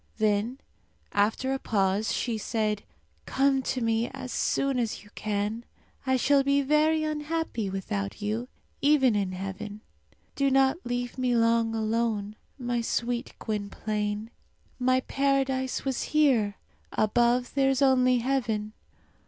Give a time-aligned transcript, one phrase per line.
[0.17, 0.57] Then,
[1.11, 2.81] after a pause, she said,
[3.27, 5.63] "Come to me as soon as you can.
[6.07, 8.47] I shall be very unhappy without you,
[8.81, 9.81] even in heaven.
[10.35, 14.31] Do not leave me long alone, my sweet Gwynplaine!
[14.79, 16.55] My paradise was here;
[16.91, 18.73] above there is only heaven!